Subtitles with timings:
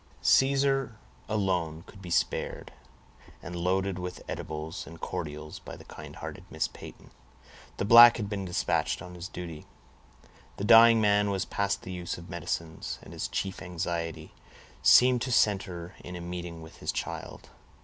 [0.23, 0.95] Caesar,
[1.29, 2.73] alone, could be spared,
[3.43, 7.11] and, loaded with eatables and cordials by the kind hearted Miss Peyton,
[7.77, 9.67] the black had been dispatched on his duty.
[10.57, 14.33] The dying man was past the use of medicines, and his chief anxiety
[14.81, 17.51] seemed to center in a meeting with his child.